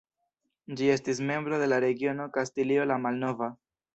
Ĝi 0.79 0.87
estis 0.93 1.19
membro 1.31 1.59
de 1.65 1.69
la 1.69 1.79
regiono 1.85 2.27
Kastilio 2.39 2.89
la 2.93 2.99
Malnova. 3.07 3.53